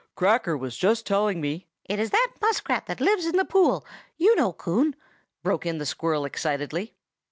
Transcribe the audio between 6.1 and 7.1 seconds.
excitedly.